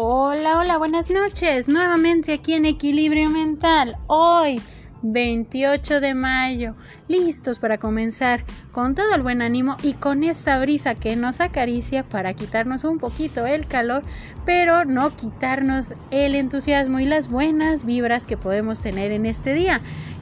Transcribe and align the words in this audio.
Hola, 0.00 0.60
hola, 0.60 0.78
buenas 0.78 1.10
noches. 1.10 1.66
Nuevamente 1.66 2.32
aquí 2.32 2.54
en 2.54 2.66
Equilibrio 2.66 3.30
Mental. 3.30 3.96
Hoy, 4.06 4.62
28 5.02 6.00
de 6.00 6.14
mayo, 6.14 6.76
listos 7.08 7.58
para 7.58 7.78
comenzar 7.78 8.44
con 8.70 8.94
todo 8.94 9.12
el 9.16 9.22
buen 9.22 9.42
ánimo 9.42 9.76
y 9.82 9.94
con 9.94 10.22
esa 10.22 10.60
brisa 10.60 10.94
que 10.94 11.16
nos 11.16 11.40
acaricia 11.40 12.04
para 12.04 12.34
quitarnos 12.34 12.84
un 12.84 13.00
poquito 13.00 13.44
el 13.44 13.66
calor, 13.66 14.04
pero 14.46 14.84
no 14.84 15.16
quitarnos 15.16 15.94
el 16.12 16.36
entusiasmo 16.36 17.00
y 17.00 17.04
las 17.04 17.28
buenas 17.28 17.84
vibras 17.84 18.24
que 18.24 18.36
podemos 18.36 18.80
tener 18.80 19.10
en 19.10 19.26
este 19.26 19.52
día. 19.52 19.80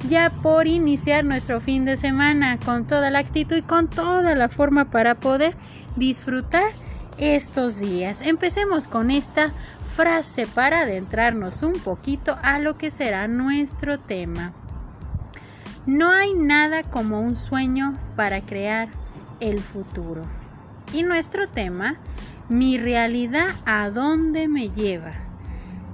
Ya 0.08 0.30
por 0.30 0.68
iniciar 0.68 1.26
nuestro 1.26 1.60
fin 1.60 1.84
de 1.84 1.98
semana 1.98 2.58
con 2.64 2.86
toda 2.86 3.10
la 3.10 3.18
actitud 3.18 3.56
y 3.56 3.62
con 3.62 3.90
toda 3.90 4.34
la 4.36 4.48
forma 4.48 4.86
para 4.86 5.16
poder 5.16 5.54
disfrutar 5.96 6.64
estos 7.18 7.78
días. 7.78 8.22
Empecemos 8.22 8.88
con 8.88 9.10
esta 9.10 9.52
frase 9.94 10.46
para 10.46 10.80
adentrarnos 10.80 11.62
un 11.62 11.74
poquito 11.74 12.38
a 12.42 12.58
lo 12.58 12.76
que 12.76 12.90
será 12.90 13.28
nuestro 13.28 13.98
tema. 13.98 14.52
No 15.86 16.10
hay 16.10 16.34
nada 16.34 16.82
como 16.82 17.20
un 17.20 17.36
sueño 17.36 17.98
para 18.16 18.40
crear 18.40 18.88
el 19.40 19.60
futuro. 19.60 20.24
Y 20.92 21.02
nuestro 21.02 21.48
tema, 21.48 21.96
mi 22.48 22.78
realidad 22.78 23.46
a 23.64 23.88
dónde 23.90 24.48
me 24.48 24.68
lleva. 24.68 25.12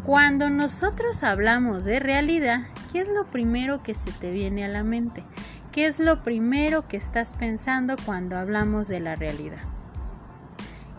Cuando 0.05 0.51
nosotros 0.51 1.23
hablamos 1.23 1.85
de 1.85 2.01
realidad, 2.01 2.67
¿qué 2.91 3.03
es 3.03 3.09
lo 3.09 3.27
primero 3.27 3.83
que 3.83 3.95
se 3.95 4.11
te 4.11 4.33
viene 4.33 4.65
a 4.65 4.69
la 4.69 4.83
mente? 4.83 5.23
¿Qué 5.71 5.87
es 5.87 6.01
lo 6.01 6.23
primero 6.23 6.89
que 6.89 6.97
estás 6.97 7.35
pensando 7.35 7.97
cuando 8.05 8.37
hablamos 8.37 8.89
de 8.89 9.01
la 9.01 9.15
realidad? 9.15 9.72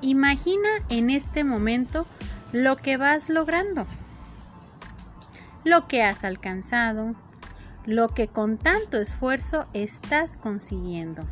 Imagina 0.04 0.68
en 0.90 1.09
este 1.09 1.46
momento 1.46 2.06
lo 2.52 2.76
que 2.76 2.98
vas 2.98 3.30
logrando, 3.30 3.88
lo 5.64 5.88
que 5.88 6.04
has 6.04 6.26
alcanzado, 6.26 7.16
lo 7.86 8.09
que 8.09 8.28
con 8.28 8.58
tanto 8.58 8.98
esfuerzo 8.98 9.66
estás 9.72 10.36
consiguiendo. 10.36 11.26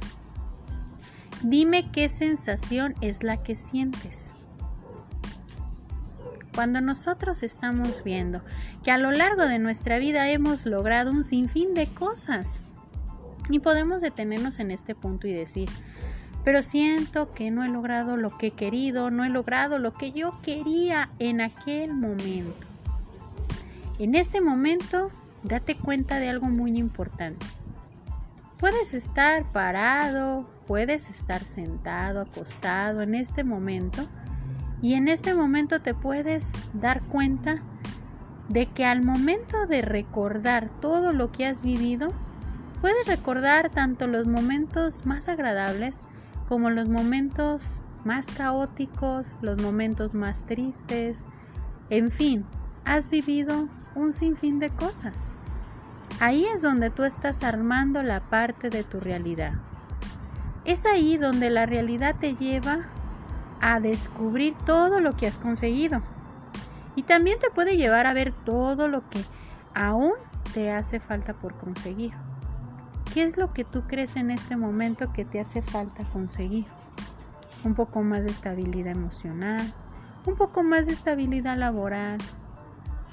Dime 1.43 1.91
qué 1.91 2.07
sensación 2.07 2.95
es 3.01 3.23
la 3.23 3.43
que 3.43 3.57
sientes. 3.57 4.33
Cuando 6.55 6.79
nosotros 6.79 7.43
estamos 7.43 8.05
viendo 8.05 8.41
que 8.85 8.91
a 8.91 8.97
lo 8.97 9.11
largo 9.11 9.47
de 9.47 9.59
nuestra 9.59 9.99
vida 9.99 10.29
hemos 10.29 10.65
logrado 10.65 11.11
un 11.11 11.25
sinfín 11.25 11.73
de 11.73 11.87
cosas 11.87 12.61
y 13.49 13.59
podemos 13.59 14.01
detenernos 14.01 14.59
en 14.59 14.71
este 14.71 14.95
punto 14.95 15.27
y 15.27 15.33
decir, 15.33 15.67
pero 16.43 16.63
siento 16.63 17.33
que 17.33 17.51
no 17.51 17.63
he 17.63 17.69
logrado 17.69 18.17
lo 18.17 18.29
que 18.29 18.47
he 18.47 18.51
querido, 18.51 19.11
no 19.11 19.23
he 19.23 19.29
logrado 19.29 19.79
lo 19.79 19.93
que 19.93 20.11
yo 20.11 20.39
quería 20.41 21.09
en 21.19 21.41
aquel 21.41 21.93
momento. 21.93 22.67
En 23.99 24.15
este 24.15 24.41
momento 24.41 25.11
date 25.43 25.75
cuenta 25.75 26.19
de 26.19 26.29
algo 26.29 26.47
muy 26.47 26.77
importante. 26.77 27.45
Puedes 28.57 28.93
estar 28.93 29.43
parado, 29.51 30.47
puedes 30.67 31.09
estar 31.09 31.45
sentado, 31.45 32.21
acostado 32.21 33.01
en 33.01 33.15
este 33.15 33.43
momento 33.43 34.07
y 34.81 34.95
en 34.95 35.07
este 35.07 35.33
momento 35.35 35.81
te 35.81 35.93
puedes 35.93 36.53
dar 36.73 37.01
cuenta 37.01 37.61
de 38.49 38.65
que 38.65 38.85
al 38.85 39.01
momento 39.01 39.65
de 39.67 39.81
recordar 39.81 40.69
todo 40.69 41.13
lo 41.13 41.31
que 41.31 41.45
has 41.45 41.63
vivido, 41.63 42.11
puedes 42.81 43.07
recordar 43.07 43.69
tanto 43.69 44.07
los 44.07 44.27
momentos 44.27 45.05
más 45.05 45.27
agradables 45.27 46.03
como 46.51 46.69
los 46.69 46.89
momentos 46.89 47.81
más 48.03 48.25
caóticos, 48.25 49.33
los 49.41 49.61
momentos 49.61 50.13
más 50.13 50.45
tristes, 50.45 51.23
en 51.89 52.11
fin, 52.11 52.45
has 52.83 53.09
vivido 53.09 53.69
un 53.95 54.11
sinfín 54.11 54.59
de 54.59 54.69
cosas. 54.69 55.31
Ahí 56.19 56.45
es 56.53 56.61
donde 56.61 56.89
tú 56.89 57.05
estás 57.05 57.45
armando 57.45 58.03
la 58.03 58.19
parte 58.19 58.69
de 58.69 58.83
tu 58.83 58.99
realidad. 58.99 59.53
Es 60.65 60.85
ahí 60.85 61.15
donde 61.15 61.49
la 61.49 61.65
realidad 61.65 62.17
te 62.19 62.35
lleva 62.35 62.79
a 63.61 63.79
descubrir 63.79 64.53
todo 64.65 64.99
lo 64.99 65.15
que 65.15 65.27
has 65.27 65.37
conseguido. 65.37 66.01
Y 66.97 67.03
también 67.03 67.39
te 67.39 67.49
puede 67.49 67.77
llevar 67.77 68.07
a 68.07 68.13
ver 68.13 68.33
todo 68.33 68.89
lo 68.89 69.09
que 69.09 69.23
aún 69.73 70.15
te 70.53 70.69
hace 70.69 70.99
falta 70.99 71.33
por 71.33 71.55
conseguir. 71.55 72.11
¿Qué 73.13 73.23
es 73.23 73.35
lo 73.35 73.51
que 73.53 73.65
tú 73.65 73.81
crees 73.89 74.15
en 74.15 74.31
este 74.31 74.55
momento 74.55 75.11
que 75.11 75.25
te 75.25 75.41
hace 75.41 75.61
falta 75.61 76.05
conseguir? 76.05 76.65
Un 77.65 77.75
poco 77.75 78.03
más 78.03 78.23
de 78.23 78.31
estabilidad 78.31 78.93
emocional, 78.93 79.61
un 80.25 80.37
poco 80.37 80.63
más 80.63 80.85
de 80.85 80.93
estabilidad 80.93 81.57
laboral, 81.57 82.19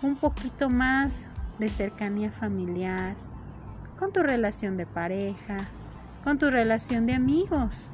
un 0.02 0.14
poquito 0.14 0.70
más 0.70 1.26
de 1.58 1.68
cercanía 1.68 2.30
familiar, 2.30 3.16
con 3.98 4.12
tu 4.12 4.22
relación 4.22 4.76
de 4.76 4.86
pareja, 4.86 5.56
con 6.22 6.38
tu 6.38 6.48
relación 6.48 7.04
de 7.06 7.14
amigos. 7.14 7.90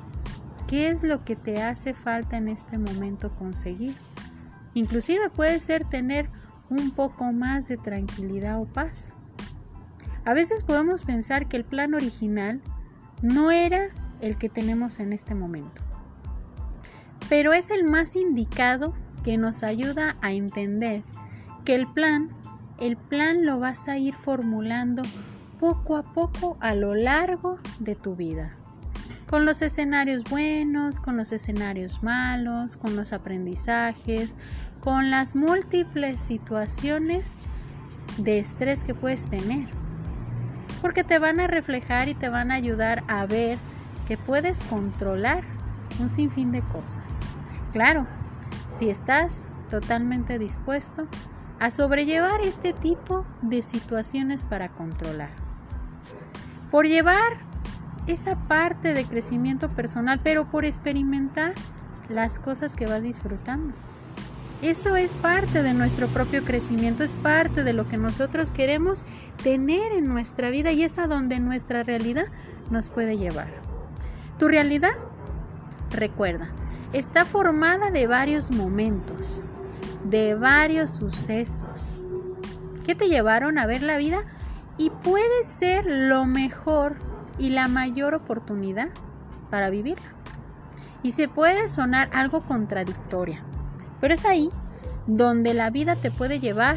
¿Qué 0.69 0.89
es 0.89 1.03
lo 1.05 1.25
que 1.25 1.37
te 1.37 1.63
hace 1.63 1.95
falta 1.95 2.37
en 2.37 2.49
este 2.49 2.77
momento 2.77 3.35
conseguir? 3.35 3.95
Inclusive 4.75 5.31
puede 5.31 5.59
ser 5.59 5.87
tener 5.87 6.29
un 6.69 6.91
poco 6.91 7.33
más 7.33 7.69
de 7.69 7.79
tranquilidad 7.79 8.61
o 8.61 8.67
paz. 8.67 9.15
A 10.25 10.33
veces 10.33 10.65
podemos 10.65 11.05
pensar 11.05 11.49
que 11.49 11.59
el 11.59 11.65
plan 11.65 11.95
original 11.95 12.63
no 13.21 13.51
era 13.51 13.91
el 14.21 14.39
que 14.39 14.49
tenemos 14.49 14.99
en 14.99 15.13
este 15.13 15.35
momento, 15.35 15.83
pero 17.29 17.53
es 17.53 17.71
el 17.71 17.85
más 17.85 18.17
indicado 18.17 18.95
que 19.23 19.37
nos 19.37 19.63
ayuda 19.63 20.17
a 20.23 20.33
entender 20.33 21.03
que 21.65 21.75
el 21.75 21.87
plan, 21.87 22.31
el 22.79 22.97
plan 22.97 23.45
lo 23.45 23.59
vas 23.59 23.87
a 23.89 23.99
ir 23.99 24.15
formulando 24.15 25.03
poco 25.61 25.97
a 25.97 26.03
poco 26.03 26.57
a 26.61 26.75
lo 26.75 26.95
largo 26.95 27.59
de 27.79 27.95
tu 27.95 28.17
vida. 28.17 28.57
Con 29.29 29.45
los 29.45 29.63
escenarios 29.63 30.25
buenos, 30.25 31.01
con 31.01 31.17
los 31.17 31.33
escenarios 31.33 32.03
malos, 32.03 32.77
con 32.77 32.97
los 32.97 33.13
aprendizajes, 33.13 34.37
con 34.81 35.11
las 35.11 35.35
múltiples 35.35 36.21
situaciones 36.21 37.35
de 38.19 38.39
estrés 38.39 38.85
que 38.85 38.95
puedes 38.95 39.27
tener. 39.27 39.84
Porque 40.85 41.03
te 41.03 41.19
van 41.19 41.41
a 41.41 41.47
reflejar 41.47 42.11
y 42.11 42.15
te 42.15 42.29
van 42.29 42.53
a 42.53 42.57
ayudar 42.57 43.05
a 43.09 43.25
ver 43.25 43.57
que 44.07 44.19
puedes 44.19 44.61
controlar 44.65 45.43
un 45.99 46.11
sinfín 46.11 46.53
de 46.53 46.61
cosas. 46.61 47.21
Claro, 47.73 48.07
si 48.69 48.91
estás 48.91 49.47
totalmente 49.71 50.39
dispuesto 50.39 51.09
a 51.59 51.71
sobrellevar 51.71 52.43
este 52.43 52.75
tipo 52.75 53.25
de 53.41 53.63
situaciones 53.63 54.43
para 54.43 54.69
controlar. 54.69 55.31
Por 56.71 56.87
llevar 56.87 57.39
esa 58.07 58.37
parte 58.47 58.93
de 58.93 59.07
crecimiento 59.07 59.71
personal, 59.71 60.21
pero 60.23 60.51
por 60.51 60.67
experimentar 60.67 61.55
las 62.11 62.39
cosas 62.39 62.77
que 62.77 62.85
vas 62.85 63.03
disfrutando. 63.03 63.73
Eso 64.65 64.97
es 64.97 65.13
parte 65.13 65.63
de 65.63 65.75
nuestro 65.75 66.09
propio 66.09 66.43
crecimiento, 66.43 67.05
es 67.05 67.13
parte 67.13 67.65
de 67.65 67.75
lo 67.75 67.87
que 67.87 67.99
nosotros 67.99 68.51
queremos 68.51 69.05
tener 69.43 69.93
en 69.93 70.09
nuestra 70.09 70.49
vida 70.49 70.73
y 70.73 70.85
es 70.85 70.99
a 70.99 71.07
donde 71.07 71.39
nuestra 71.39 71.83
realidad 71.83 72.25
nos 72.71 72.89
puede 72.89 73.19
llevar. 73.19 73.49
Tu 74.39 74.49
realidad, 74.49 74.93
recuerda, 75.91 76.49
está 76.95 77.27
formada 77.27 77.91
de 77.91 78.07
varios 78.07 78.51
momentos, 78.51 79.45
de 80.05 80.35
varios 80.35 80.89
sucesos 80.89 81.99
que 82.87 82.95
te 82.95 83.11
llevaron 83.11 83.59
a 83.59 83.67
ver 83.67 83.83
la 83.83 83.99
vida 83.99 84.25
y 84.79 84.89
puede 84.89 85.45
ser 85.45 85.85
lo 85.87 86.25
mejor 86.25 86.97
y 87.39 87.51
la 87.51 87.69
mayor 87.69 88.15
oportunidad 88.15 88.89
para 89.51 89.69
vivirla. 89.69 90.15
Y 91.03 91.11
se 91.11 91.29
puede 91.29 91.69
sonar 91.69 92.09
algo 92.15 92.41
contradictoria, 92.47 93.45
pero 94.01 94.15
es 94.15 94.25
ahí 94.25 94.51
donde 95.07 95.55
la 95.55 95.71
vida 95.71 95.97
te 95.97 96.11
puede 96.11 96.41
llevar. 96.41 96.77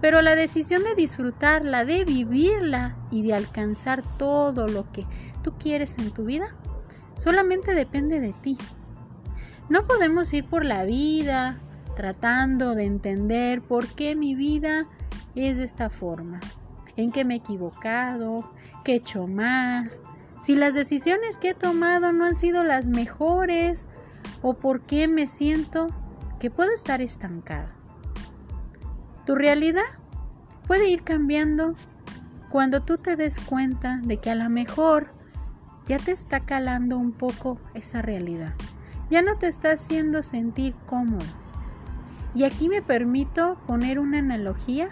Pero 0.00 0.20
la 0.20 0.34
decisión 0.34 0.82
de 0.82 0.96
disfrutarla, 0.96 1.84
de 1.84 2.04
vivirla 2.04 2.96
y 3.10 3.22
de 3.22 3.34
alcanzar 3.34 4.02
todo 4.18 4.66
lo 4.66 4.90
que 4.90 5.06
tú 5.42 5.52
quieres 5.58 5.96
en 5.98 6.10
tu 6.10 6.24
vida, 6.24 6.56
solamente 7.14 7.74
depende 7.74 8.18
de 8.18 8.32
ti. 8.32 8.58
No 9.68 9.86
podemos 9.86 10.32
ir 10.32 10.44
por 10.44 10.64
la 10.64 10.84
vida 10.84 11.60
tratando 11.94 12.74
de 12.74 12.84
entender 12.84 13.62
por 13.62 13.86
qué 13.86 14.16
mi 14.16 14.34
vida 14.34 14.88
es 15.36 15.58
de 15.58 15.64
esta 15.64 15.88
forma, 15.88 16.40
en 16.96 17.12
qué 17.12 17.24
me 17.24 17.34
he 17.34 17.36
equivocado, 17.36 18.50
qué 18.82 18.94
he 18.94 18.96
hecho 18.96 19.28
mal, 19.28 19.92
si 20.42 20.56
las 20.56 20.74
decisiones 20.74 21.38
que 21.38 21.50
he 21.50 21.54
tomado 21.54 22.12
no 22.12 22.24
han 22.24 22.34
sido 22.34 22.64
las 22.64 22.88
mejores 22.88 23.86
o 24.42 24.54
por 24.54 24.80
qué 24.80 25.06
me 25.06 25.28
siento 25.28 25.86
que 26.42 26.50
puedo 26.50 26.72
estar 26.72 27.00
estancada. 27.00 27.70
Tu 29.24 29.36
realidad 29.36 29.84
puede 30.66 30.88
ir 30.88 31.04
cambiando 31.04 31.76
cuando 32.50 32.82
tú 32.82 32.98
te 32.98 33.14
des 33.14 33.38
cuenta 33.38 34.00
de 34.02 34.16
que 34.16 34.28
a 34.28 34.34
lo 34.34 34.50
mejor 34.50 35.12
ya 35.86 35.98
te 35.98 36.10
está 36.10 36.40
calando 36.40 36.98
un 36.98 37.12
poco 37.12 37.60
esa 37.74 38.02
realidad. 38.02 38.54
Ya 39.08 39.22
no 39.22 39.38
te 39.38 39.46
está 39.46 39.70
haciendo 39.70 40.22
sentir 40.22 40.74
cómodo 40.86 41.24
Y 42.34 42.42
aquí 42.42 42.68
me 42.68 42.82
permito 42.82 43.56
poner 43.68 44.00
una 44.00 44.18
analogía 44.18 44.88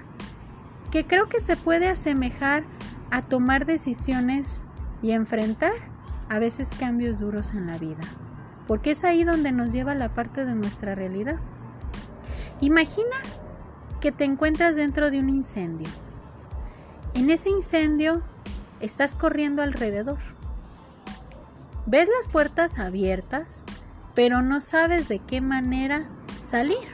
que 0.93 1.05
creo 1.05 1.29
que 1.29 1.41
se 1.41 1.57
puede 1.57 1.89
asemejar 1.89 2.63
a 3.11 3.23
tomar 3.23 3.67
decisiones 3.67 4.67
y 5.03 5.11
enfrentar 5.11 5.73
a 6.29 6.39
veces 6.39 6.71
cambios 6.79 7.19
duros 7.19 7.55
en 7.55 7.67
la 7.67 7.77
vida, 7.77 8.03
porque 8.71 8.93
es 8.93 9.03
ahí 9.03 9.25
donde 9.25 9.51
nos 9.51 9.73
lleva 9.73 9.97
la 9.97 10.15
parte 10.15 10.45
de 10.45 10.55
nuestra 10.55 10.95
realidad. 10.95 11.41
Imagina 12.61 13.17
que 14.01 14.13
te 14.13 14.23
encuentras 14.23 14.77
dentro 14.77 15.11
de 15.11 15.19
un 15.19 15.29
incendio. 15.29 15.89
En 17.15 17.31
ese 17.31 17.51
incendio 17.51 18.23
estás 18.79 19.17
corriendo 19.17 19.63
alrededor. 19.63 20.19
Ves 21.87 22.09
las 22.17 22.29
puertas 22.29 22.79
abiertas, 22.79 23.65
pero 24.15 24.41
no 24.41 24.61
sabes 24.61 25.09
de 25.09 25.19
qué 25.19 25.41
manera 25.41 26.09
salir. 26.41 26.87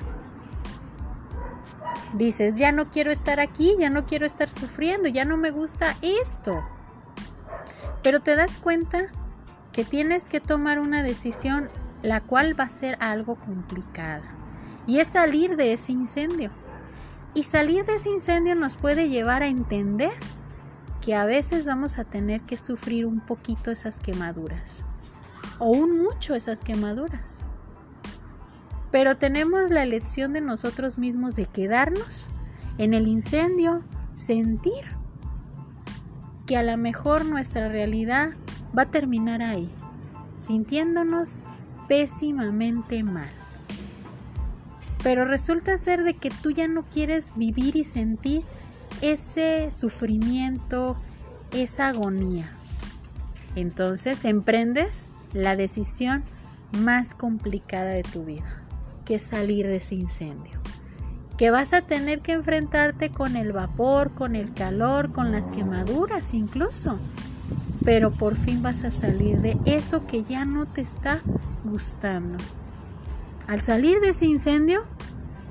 Dices, 2.14 2.55
ya 2.55 2.72
no 2.72 2.90
quiero 2.90 3.11
estar 3.11 3.38
aquí, 3.38 3.76
ya 3.79 3.90
no 3.90 4.06
quiero 4.06 4.25
estar 4.25 4.49
sufriendo, 4.49 5.11
ya 5.11 5.26
no 5.26 5.37
me 5.37 5.50
gusta 5.50 5.94
esto. 6.00 6.64
Pero 8.02 8.20
te 8.20 8.34
das 8.34 8.56
cuenta 8.56 9.11
que 9.76 9.84
tienes 9.84 10.31
que 10.31 10.40
tomar 10.40 10.78
una 10.78 11.02
decisión 11.02 11.69
la 12.02 12.23
cual 12.23 12.58
va 12.58 12.64
a 12.64 12.70
ser 12.70 12.96
algo 12.99 13.34
complicada. 13.37 14.25
Y 14.87 15.00
es 15.00 15.08
salir 15.08 15.55
de 15.56 15.75
ese 15.75 15.93
incendio. 15.93 16.50
Y 17.34 17.43
salir 17.43 17.84
de 17.84 17.96
ese 17.96 18.08
incendio 18.08 18.55
nos 18.55 18.78
puede 18.78 19.11
llevar 19.11 19.43
a 19.43 19.49
entender 19.49 20.12
que 21.02 21.14
a 21.14 21.26
veces 21.26 21.67
vamos 21.67 21.99
a 21.99 22.05
tener 22.05 22.40
que 22.40 22.56
sufrir 22.56 23.05
un 23.05 23.20
poquito 23.20 23.70
esas 23.70 24.00
quemaduras. 24.00 24.87
O 25.58 25.69
un 25.69 26.00
mucho 26.00 26.34
esas 26.34 26.62
quemaduras. 26.62 27.44
Pero 28.90 29.17
tenemos 29.17 29.70
la 29.70 29.82
elección 29.82 30.32
de 30.32 30.40
nosotros 30.40 30.96
mismos 30.96 31.37
de 31.37 31.44
quedarnos 31.44 32.29
en 32.79 32.94
el 32.94 33.08
incendio, 33.08 33.84
sentir 34.14 34.96
que 36.46 36.56
a 36.56 36.62
lo 36.62 36.79
mejor 36.79 37.26
nuestra 37.26 37.69
realidad 37.69 38.31
va 38.76 38.82
a 38.82 38.90
terminar 38.90 39.42
ahí, 39.42 39.70
sintiéndonos 40.34 41.38
pésimamente 41.88 43.02
mal. 43.02 43.30
Pero 45.02 45.24
resulta 45.24 45.76
ser 45.76 46.02
de 46.02 46.14
que 46.14 46.30
tú 46.30 46.50
ya 46.50 46.68
no 46.68 46.82
quieres 46.84 47.32
vivir 47.36 47.76
y 47.76 47.84
sentir 47.84 48.42
ese 49.02 49.70
sufrimiento, 49.70 50.96
esa 51.52 51.88
agonía. 51.88 52.50
Entonces 53.54 54.24
emprendes 54.24 55.08
la 55.32 55.56
decisión 55.56 56.24
más 56.72 57.14
complicada 57.14 57.90
de 57.90 58.02
tu 58.02 58.24
vida, 58.24 58.62
que 59.04 59.16
es 59.16 59.22
salir 59.22 59.66
de 59.66 59.76
ese 59.76 59.94
incendio. 59.94 60.58
Que 61.38 61.50
vas 61.50 61.72
a 61.72 61.82
tener 61.82 62.20
que 62.20 62.32
enfrentarte 62.32 63.10
con 63.10 63.36
el 63.36 63.52
vapor, 63.52 64.12
con 64.12 64.34
el 64.36 64.52
calor, 64.54 65.12
con 65.12 65.32
las 65.32 65.50
quemaduras 65.50 66.34
incluso 66.34 66.98
pero 67.86 68.12
por 68.12 68.34
fin 68.34 68.64
vas 68.64 68.82
a 68.82 68.90
salir 68.90 69.40
de 69.40 69.56
eso 69.64 70.06
que 70.06 70.24
ya 70.24 70.44
no 70.44 70.66
te 70.66 70.80
está 70.80 71.20
gustando. 71.62 72.36
Al 73.46 73.60
salir 73.60 74.00
de 74.00 74.08
ese 74.08 74.26
incendio 74.26 74.82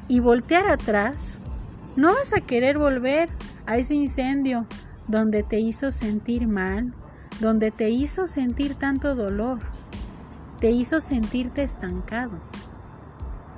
y 0.10 0.20
voltear 0.20 0.68
atrás, 0.68 1.40
no 1.96 2.14
vas 2.14 2.34
a 2.34 2.42
querer 2.42 2.78
volver 2.78 3.30
a 3.66 3.78
ese 3.78 3.96
incendio 3.96 4.68
donde 5.08 5.44
te 5.44 5.62
hizo 5.62 5.94
sentir 5.94 6.46
mal, 6.46 6.94
donde 7.40 7.72
te 7.72 7.90
hizo 7.90 8.28
sentir 8.28 8.76
tanto 8.76 9.16
dolor, 9.16 9.60
te 10.60 10.72
hizo 10.72 11.00
sentirte 11.00 11.64
estancado. 11.64 12.34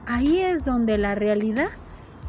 Ahí 0.06 0.38
es 0.38 0.65
donde 0.65 1.00
la 1.00 1.15
realidad 1.15 1.69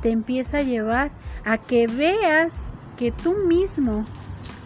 te 0.01 0.09
empieza 0.13 0.59
a 0.59 0.63
llevar 0.63 1.11
a 1.45 1.59
que 1.59 1.87
veas 1.89 2.71
que 2.97 3.13
tú 3.13 3.35
mismo 3.47 4.07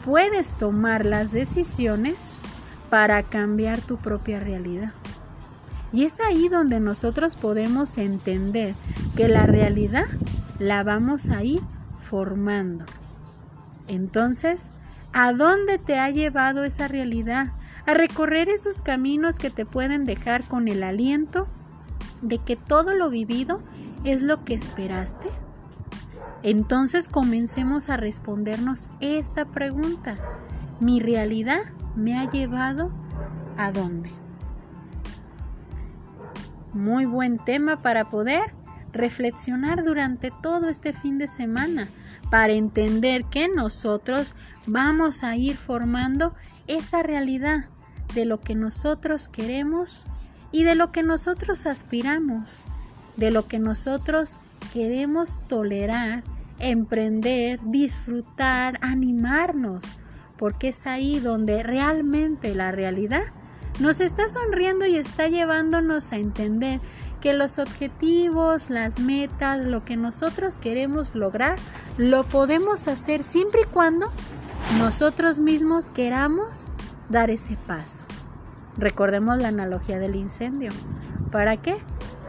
puedes 0.05 0.55
tomar 0.55 1.07
las 1.07 1.33
decisiones 1.33 2.37
para 2.91 3.23
cambiar 3.23 3.81
tu 3.81 3.97
propia 3.97 4.41
realidad. 4.41 4.93
Y 5.93 6.05
es 6.05 6.21
ahí 6.21 6.49
donde 6.49 6.81
nosotros 6.81 7.37
podemos 7.37 7.99
entender 7.99 8.75
que 9.17 9.29
la 9.29 9.47
realidad 9.47 10.07
la 10.59 10.83
vamos 10.83 11.29
a 11.29 11.45
ir 11.45 11.61
formando. 12.01 12.85
Entonces, 13.89 14.71
¿a 15.13 15.33
dónde 15.33 15.79
te 15.79 15.99
ha 15.99 16.11
llevado 16.11 16.65
esa 16.65 16.89
realidad? 16.89 17.49
A 17.87 17.95
recorrer 17.95 18.49
esos 18.49 18.81
caminos 18.81 19.37
que 19.37 19.51
te 19.51 19.67
pueden 19.67 20.05
dejar 20.05 20.45
con 20.45 20.69
el 20.69 20.83
aliento 20.83 21.47
de 22.23 22.39
que 22.39 22.57
todo 22.57 22.95
lo 22.95 23.11
vivido 23.11 23.61
es 24.05 24.23
lo 24.23 24.45
que 24.45 24.55
esperaste. 24.55 25.29
Entonces 26.43 27.06
comencemos 27.06 27.89
a 27.89 27.97
respondernos 27.97 28.89
esta 29.00 29.44
pregunta. 29.44 30.17
¿Mi 30.81 30.99
realidad 30.99 31.61
me 31.94 32.19
ha 32.19 32.29
llevado 32.29 32.91
a 33.56 33.71
dónde? 33.71 34.11
Muy 36.73 37.05
buen 37.05 37.39
tema 37.39 37.81
para 37.83 38.09
poder 38.09 38.55
reflexionar 38.93 39.85
durante 39.85 40.31
todo 40.31 40.69
este 40.69 40.93
fin 40.93 41.19
de 41.19 41.29
semana, 41.29 41.89
para 42.31 42.55
entender 42.55 43.25
que 43.25 43.49
nosotros 43.49 44.35
vamos 44.67 45.23
a 45.23 45.37
ir 45.37 45.56
formando 45.56 46.35
esa 46.67 47.03
realidad 47.03 47.67
de 48.15 48.25
lo 48.25 48.41
que 48.41 48.55
nosotros 48.55 49.29
queremos 49.29 50.06
y 50.50 50.65
de 50.65 50.75
lo 50.75 50.93
que 50.93 51.03
nosotros 51.03 51.67
aspiramos, 51.67 52.65
de 53.17 53.31
lo 53.31 53.47
que 53.47 53.59
nosotros 53.59 54.39
queremos 54.73 55.41
tolerar 55.49 56.25
emprender, 56.62 57.61
disfrutar, 57.64 58.79
animarnos, 58.82 59.85
porque 60.38 60.69
es 60.69 60.87
ahí 60.87 61.20
donde 61.20 61.62
realmente 61.62 62.55
la 62.55 62.73
realidad 62.73 63.25
nos 63.81 64.00
está 64.00 64.29
sonriendo 64.29 64.87
y 64.87 64.97
está 64.97 65.29
llevándonos 65.29 66.12
a 66.12 66.17
entender 66.17 66.81
que 67.20 67.32
los 67.32 67.59
objetivos, 67.59 68.70
las 68.70 68.99
metas, 69.00 69.64
lo 69.64 69.85
que 69.85 69.97
nosotros 69.97 70.56
queremos 70.56 71.15
lograr, 71.15 71.56
lo 71.97 72.25
podemos 72.25 72.88
hacer 72.88 73.25
siempre 73.25 73.62
y 73.62 73.67
cuando 73.67 74.12
nosotros 74.79 75.38
mismos 75.38 75.91
queramos 75.91 76.70
dar 77.08 77.31
ese 77.31 77.56
paso. 77.67 78.06
Recordemos 78.76 79.38
la 79.38 79.48
analogía 79.48 79.98
del 79.98 80.17
incendio. 80.17 80.72
¿Para 81.31 81.56
qué? 81.56 81.77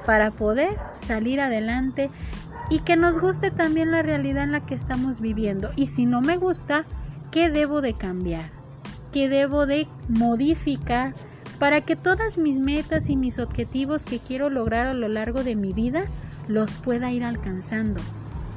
Para 0.06 0.32
poder 0.32 0.78
salir 0.94 1.40
adelante 1.40 2.10
y 2.70 2.80
que 2.80 2.96
nos 2.96 3.20
guste 3.20 3.52
también 3.52 3.92
la 3.92 4.02
realidad 4.02 4.44
en 4.44 4.52
la 4.52 4.66
que 4.66 4.76
estamos 4.76 5.22
viviendo. 5.22 5.72
Y 5.76 5.88
si 5.88 6.06
no 6.06 6.22
me 6.22 6.38
gusta, 6.38 6.86
¿qué 7.32 7.50
debo 7.50 7.82
de 7.82 7.94
cambiar? 7.94 8.52
¿Qué 9.12 9.30
debo 9.30 9.66
de 9.66 9.88
modificar 10.10 11.14
para 11.60 11.82
que 11.82 11.96
todas 11.96 12.38
mis 12.38 12.58
metas 12.58 13.10
y 13.10 13.16
mis 13.16 13.40
objetivos 13.40 14.06
que 14.06 14.20
quiero 14.20 14.50
lograr 14.50 14.88
a 14.88 14.94
lo 14.94 15.08
largo 15.08 15.44
de 15.44 15.56
mi 15.56 15.72
vida 15.72 16.04
los 16.48 16.72
pueda 16.74 17.12
ir 17.12 17.24
alcanzando? 17.24 18.02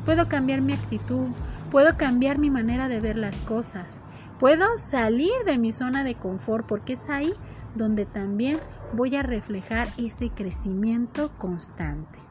Puedo 0.05 0.29
cambiar 0.29 0.63
mi 0.63 0.73
actitud, 0.73 1.27
puedo 1.71 1.97
cambiar 1.97 2.39
mi 2.39 2.49
manera 2.49 2.89
de 2.89 3.01
ver 3.01 3.17
las 3.17 3.41
cosas, 3.41 4.01
puedo 4.39 4.77
salir 4.77 5.33
de 5.45 5.59
mi 5.59 5.73
zona 5.73 6.05
de 6.05 6.15
confort 6.15 6.67
porque 6.67 6.95
es 6.95 7.09
ahí 7.09 7.33
donde 7.75 8.07
también 8.07 8.59
voy 8.93 9.17
a 9.17 9.23
reflejar 9.23 9.89
ese 9.99 10.31
crecimiento 10.31 11.31
constante 11.39 12.27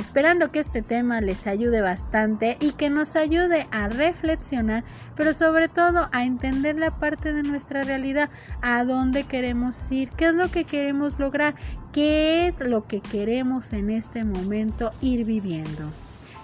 esperando 0.00 0.50
que 0.50 0.60
este 0.60 0.82
tema 0.82 1.20
les 1.20 1.46
ayude 1.46 1.82
bastante 1.82 2.56
y 2.60 2.72
que 2.72 2.88
nos 2.90 3.16
ayude 3.16 3.68
a 3.70 3.88
reflexionar, 3.88 4.82
pero 5.14 5.34
sobre 5.34 5.68
todo 5.68 6.08
a 6.12 6.24
entender 6.24 6.76
la 6.76 6.98
parte 6.98 7.32
de 7.32 7.42
nuestra 7.42 7.82
realidad, 7.82 8.30
a 8.62 8.82
dónde 8.84 9.24
queremos 9.24 9.90
ir, 9.92 10.10
qué 10.10 10.26
es 10.26 10.34
lo 10.34 10.50
que 10.50 10.64
queremos 10.64 11.18
lograr, 11.18 11.54
qué 11.92 12.46
es 12.46 12.60
lo 12.60 12.86
que 12.86 13.00
queremos 13.00 13.72
en 13.74 13.90
este 13.90 14.24
momento 14.24 14.92
ir 15.02 15.24
viviendo. 15.26 15.90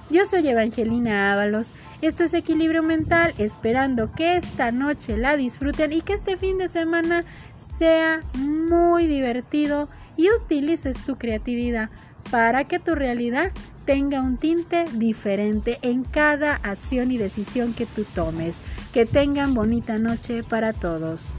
Yo 0.08 0.24
soy 0.24 0.48
Evangelina 0.48 1.32
Ábalos, 1.32 1.72
esto 2.00 2.22
es 2.22 2.32
Equilibrio 2.32 2.84
Mental, 2.84 3.34
esperando 3.38 4.12
que 4.12 4.36
esta 4.36 4.70
noche 4.70 5.16
la 5.16 5.36
disfruten 5.36 5.92
y 5.92 6.00
que 6.00 6.12
este 6.12 6.36
fin 6.36 6.58
de 6.58 6.68
semana 6.68 7.24
sea 7.58 8.22
muy 8.38 9.08
divertido 9.08 9.88
y 10.16 10.28
utilices 10.30 11.04
tu 11.04 11.16
creatividad 11.16 11.90
para 12.30 12.64
que 12.64 12.78
tu 12.78 12.94
realidad 12.94 13.50
tenga 13.84 14.20
un 14.20 14.36
tinte 14.36 14.84
diferente 14.92 15.80
en 15.82 16.04
cada 16.04 16.54
acción 16.54 17.10
y 17.10 17.18
decisión 17.18 17.72
que 17.72 17.86
tú 17.86 18.04
tomes. 18.04 18.58
Que 18.92 19.06
tengan 19.06 19.54
bonita 19.54 19.98
noche 19.98 20.44
para 20.44 20.72
todos. 20.72 21.34